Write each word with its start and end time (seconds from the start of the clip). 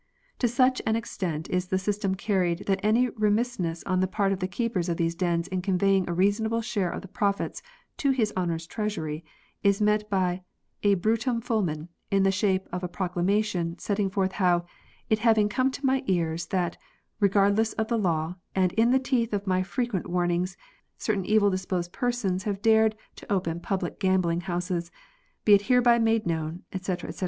To 0.39 0.47
such 0.47 0.81
an 0.87 0.95
extent 0.95 1.47
is 1.51 1.67
the 1.67 1.77
system 1.77 2.15
carried 2.15 2.65
that 2.65 2.79
any 2.81 3.09
remissness 3.09 3.83
on 3.83 3.99
the 3.99 4.07
part 4.07 4.31
of 4.31 4.39
the 4.39 4.47
keepers 4.47 4.89
of 4.89 4.97
these 4.97 5.13
dens 5.13 5.47
in 5.49 5.61
conveying 5.61 6.09
a 6.09 6.13
reasonable 6.15 6.61
share 6.63 6.89
of 6.89 7.03
the 7.03 7.07
profits 7.07 7.61
to 7.97 8.09
his 8.09 8.33
honour's 8.35 8.65
treasury, 8.65 9.23
is 9.61 9.79
met 9.79 10.09
by 10.09 10.41
a 10.81 10.95
hrutum 10.95 11.39
fulmen 11.39 11.87
in 12.09 12.23
the 12.23 12.31
shape 12.31 12.67
of 12.73 12.81
a 12.83 12.87
proclamation, 12.87 13.77
set 13.77 13.97
ting 13.97 14.09
forth 14.09 14.31
how" 14.31 14.65
it 15.11 15.19
having 15.19 15.47
come 15.47 15.69
to 15.69 15.85
my 15.85 16.03
ears 16.07 16.47
that, 16.47 16.77
re 17.19 17.29
*' 17.29 17.29
gardless 17.29 17.73
of 17.73 17.91
law, 17.91 18.37
and 18.55 18.73
in 18.73 18.89
the 18.89 18.97
teeth 18.97 19.33
of 19.33 19.45
my 19.45 19.61
frequent" 19.61 20.07
warnings, 20.09 20.57
certain 20.97 21.25
evil 21.27 21.51
disposed 21.51 21.91
persons 21.93 22.41
have 22.45 22.63
dared" 22.63 22.95
to 23.17 23.31
open 23.31 23.59
public 23.59 23.99
gambling 23.99 24.41
houses, 24.41 24.89
be 25.45 25.53
it 25.53 25.61
hereby 25.67 25.99
made 25.99 26.25
*' 26.25 26.25
known," 26.25 26.63
&c., 26.73 26.95
&c. 27.11 27.19